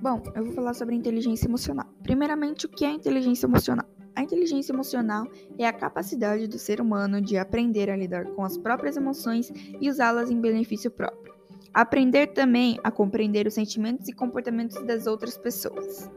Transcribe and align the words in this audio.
Bom, 0.00 0.22
eu 0.34 0.44
vou 0.44 0.54
falar 0.54 0.74
sobre 0.74 0.94
inteligência 0.94 1.46
emocional. 1.46 1.86
Primeiramente, 2.02 2.66
o 2.66 2.68
que 2.68 2.84
é 2.84 2.90
inteligência 2.90 3.46
emocional? 3.46 3.86
A 4.14 4.22
inteligência 4.22 4.72
emocional 4.72 5.26
é 5.58 5.66
a 5.66 5.72
capacidade 5.72 6.46
do 6.46 6.58
ser 6.58 6.80
humano 6.80 7.20
de 7.20 7.36
aprender 7.36 7.90
a 7.90 7.96
lidar 7.96 8.26
com 8.26 8.44
as 8.44 8.56
próprias 8.56 8.96
emoções 8.96 9.52
e 9.80 9.90
usá-las 9.90 10.30
em 10.30 10.40
benefício 10.40 10.90
próprio. 10.90 11.34
Aprender 11.72 12.28
também 12.28 12.78
a 12.82 12.90
compreender 12.90 13.46
os 13.46 13.54
sentimentos 13.54 14.08
e 14.08 14.12
comportamentos 14.12 14.82
das 14.86 15.06
outras 15.06 15.36
pessoas. 15.36 16.10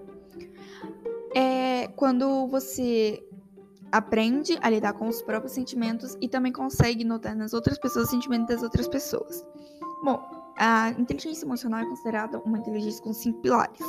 É 1.35 1.87
quando 1.95 2.47
você 2.47 3.21
aprende 3.91 4.57
a 4.61 4.69
lidar 4.69 4.93
com 4.93 5.07
os 5.07 5.21
próprios 5.21 5.53
sentimentos 5.53 6.17
e 6.21 6.29
também 6.29 6.51
consegue 6.51 7.03
notar 7.03 7.35
nas 7.35 7.53
outras 7.53 7.77
pessoas 7.77 8.05
os 8.05 8.11
sentimentos 8.11 8.47
das 8.47 8.63
outras 8.63 8.87
pessoas. 8.87 9.45
Bom, 10.03 10.38
a 10.59 10.89
inteligência 10.89 11.45
emocional 11.45 11.79
é 11.79 11.85
considerada 11.85 12.37
uma 12.39 12.57
inteligência 12.57 13.01
com 13.01 13.13
cinco 13.13 13.39
pilares. 13.39 13.85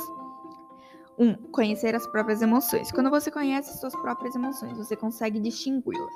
1. 1.19 1.27
Um, 1.27 1.35
conhecer 1.51 1.93
as 1.93 2.07
próprias 2.07 2.41
emoções. 2.41 2.91
Quando 2.91 3.09
você 3.09 3.29
conhece 3.29 3.77
suas 3.77 3.93
próprias 3.93 4.33
emoções, 4.35 4.77
você 4.77 4.95
consegue 4.95 5.39
distingui-las. 5.39 6.13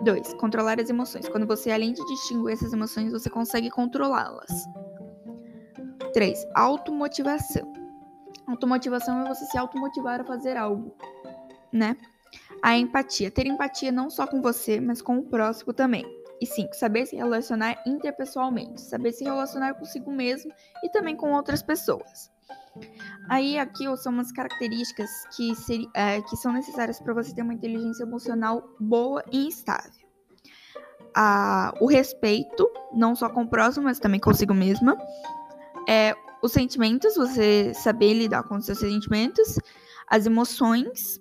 2. 0.00 0.34
Controlar 0.34 0.80
as 0.80 0.90
emoções. 0.90 1.28
Quando 1.28 1.46
você, 1.46 1.70
além 1.70 1.92
de 1.92 2.04
distinguir 2.04 2.52
essas 2.52 2.72
emoções, 2.72 3.12
você 3.12 3.30
consegue 3.30 3.70
controlá-las. 3.70 4.50
3. 6.12 6.46
Automotivação. 6.54 7.72
Automotivação 8.46 9.24
é 9.24 9.28
você 9.28 9.46
se 9.46 9.56
automotivar 9.56 10.20
a 10.20 10.24
fazer 10.24 10.56
algo, 10.56 10.94
né? 11.72 11.96
A 12.60 12.76
empatia. 12.76 13.30
Ter 13.30 13.46
empatia 13.46 13.92
não 13.92 14.10
só 14.10 14.26
com 14.26 14.42
você, 14.42 14.80
mas 14.80 15.00
com 15.00 15.18
o 15.18 15.22
próximo 15.22 15.72
também. 15.72 16.04
E 16.42 16.46
5. 16.46 16.74
Saber 16.74 17.06
se 17.06 17.14
relacionar 17.14 17.80
interpessoalmente. 17.86 18.80
Saber 18.80 19.12
se 19.12 19.22
relacionar 19.22 19.74
consigo 19.74 20.10
mesmo 20.10 20.52
e 20.82 20.90
também 20.90 21.14
com 21.14 21.32
outras 21.32 21.62
pessoas. 21.62 22.32
Aí 23.30 23.56
aqui 23.56 23.84
são 23.96 24.12
umas 24.12 24.32
características 24.32 25.08
que, 25.36 25.54
seri, 25.54 25.88
é, 25.94 26.20
que 26.22 26.36
são 26.36 26.52
necessárias 26.52 26.98
para 26.98 27.14
você 27.14 27.32
ter 27.32 27.42
uma 27.42 27.54
inteligência 27.54 28.02
emocional 28.02 28.68
boa 28.80 29.22
e 29.30 29.46
estável. 29.46 29.92
Ah, 31.14 31.72
o 31.80 31.86
respeito, 31.86 32.68
não 32.92 33.14
só 33.14 33.28
com 33.28 33.42
o 33.42 33.48
próximo, 33.48 33.84
mas 33.84 34.00
também 34.00 34.18
consigo 34.18 34.52
mesma. 34.52 34.98
É, 35.88 36.12
os 36.42 36.50
sentimentos, 36.50 37.14
você 37.14 37.72
saber 37.72 38.14
lidar 38.14 38.42
com 38.42 38.56
os 38.56 38.66
seus 38.66 38.78
sentimentos. 38.78 39.60
As 40.08 40.26
emoções, 40.26 41.20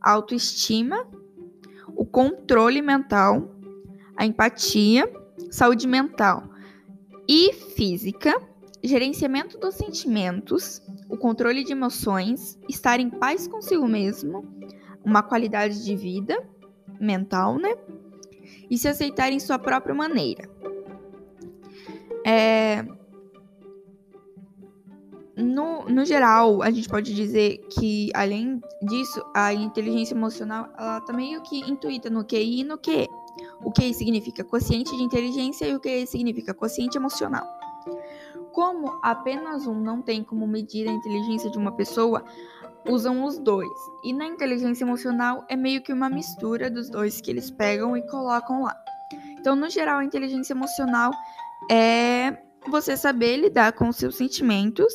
a 0.00 0.10
autoestima, 0.10 1.06
o 1.94 2.04
controle 2.04 2.82
mental, 2.82 3.59
a 4.20 4.26
empatia, 4.26 5.10
saúde 5.50 5.88
mental 5.88 6.44
e 7.26 7.54
física, 7.54 8.38
gerenciamento 8.84 9.56
dos 9.56 9.76
sentimentos, 9.76 10.82
o 11.08 11.16
controle 11.16 11.64
de 11.64 11.72
emoções, 11.72 12.58
estar 12.68 13.00
em 13.00 13.08
paz 13.08 13.48
consigo 13.48 13.88
mesmo, 13.88 14.44
uma 15.02 15.22
qualidade 15.22 15.82
de 15.82 15.96
vida 15.96 16.38
mental, 17.00 17.56
né? 17.56 17.74
E 18.68 18.76
se 18.76 18.88
aceitar 18.88 19.32
em 19.32 19.40
sua 19.40 19.58
própria 19.58 19.94
maneira. 19.94 20.46
É... 22.22 22.84
No, 25.34 25.86
no 25.86 26.04
geral, 26.04 26.62
a 26.62 26.70
gente 26.70 26.90
pode 26.90 27.14
dizer 27.14 27.56
que, 27.70 28.10
além 28.12 28.60
disso, 28.82 29.24
a 29.34 29.54
inteligência 29.54 30.14
emocional 30.14 30.68
ela 30.76 31.00
tá 31.00 31.14
meio 31.14 31.40
que 31.40 31.60
intuita 31.60 32.10
no 32.10 32.22
QI 32.22 32.60
e 32.60 32.64
no 32.64 32.76
QE. 32.76 33.08
O 33.62 33.70
QI 33.70 33.94
significa 33.94 34.44
quociente 34.44 34.96
de 34.96 35.02
inteligência 35.02 35.66
e 35.66 35.74
o 35.74 35.80
QE 35.80 36.06
significa 36.06 36.54
quociente 36.54 36.96
emocional. 36.96 37.46
Como 38.52 38.98
apenas 39.02 39.66
um 39.66 39.78
não 39.78 40.02
tem 40.02 40.24
como 40.24 40.46
medir 40.46 40.88
a 40.88 40.92
inteligência 40.92 41.50
de 41.50 41.58
uma 41.58 41.72
pessoa, 41.72 42.24
usam 42.88 43.24
os 43.24 43.38
dois. 43.38 43.68
E 44.04 44.12
na 44.12 44.26
inteligência 44.26 44.84
emocional 44.84 45.44
é 45.48 45.56
meio 45.56 45.82
que 45.82 45.92
uma 45.92 46.08
mistura 46.08 46.70
dos 46.70 46.88
dois 46.88 47.20
que 47.20 47.30
eles 47.30 47.50
pegam 47.50 47.96
e 47.96 48.02
colocam 48.02 48.62
lá. 48.62 48.76
Então, 49.38 49.56
no 49.56 49.68
geral, 49.68 49.98
a 49.98 50.04
inteligência 50.04 50.52
emocional 50.52 51.10
é 51.70 52.36
você 52.68 52.96
saber 52.96 53.36
lidar 53.36 53.72
com 53.72 53.88
os 53.88 53.96
seus 53.96 54.16
sentimentos, 54.16 54.92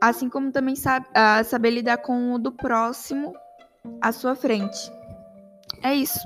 assim 0.00 0.28
como 0.28 0.50
também 0.50 0.74
sabe, 0.74 1.06
uh, 1.08 1.44
saber 1.44 1.70
lidar 1.70 1.98
com 1.98 2.32
o 2.34 2.38
do 2.38 2.52
próximo 2.52 3.34
à 4.00 4.12
sua 4.12 4.34
frente. 4.34 4.90
É 5.82 5.94
isso. 5.94 6.18